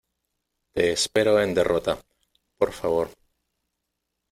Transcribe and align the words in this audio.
te 0.73 0.91
espero 0.93 1.39
en 1.39 1.53
derrota. 1.53 1.95
por 2.57 2.71
favor. 2.73 3.11